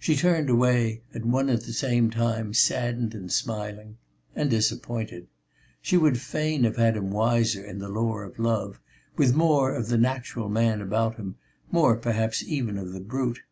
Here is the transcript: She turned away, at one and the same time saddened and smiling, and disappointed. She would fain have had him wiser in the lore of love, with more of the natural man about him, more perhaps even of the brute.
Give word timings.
She 0.00 0.16
turned 0.16 0.50
away, 0.50 1.02
at 1.14 1.24
one 1.24 1.48
and 1.48 1.60
the 1.60 1.72
same 1.72 2.10
time 2.10 2.52
saddened 2.54 3.14
and 3.14 3.30
smiling, 3.30 3.98
and 4.34 4.50
disappointed. 4.50 5.28
She 5.80 5.96
would 5.96 6.18
fain 6.20 6.64
have 6.64 6.74
had 6.74 6.96
him 6.96 7.12
wiser 7.12 7.64
in 7.64 7.78
the 7.78 7.88
lore 7.88 8.24
of 8.24 8.40
love, 8.40 8.80
with 9.16 9.32
more 9.36 9.72
of 9.72 9.86
the 9.86 9.96
natural 9.96 10.48
man 10.48 10.80
about 10.80 11.18
him, 11.18 11.36
more 11.70 11.94
perhaps 11.96 12.42
even 12.42 12.76
of 12.78 12.92
the 12.92 12.98
brute. 13.00 13.42